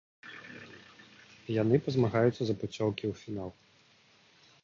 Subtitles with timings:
[1.61, 3.51] Яны пазмагаюцца за пуцёўкі ў фінал.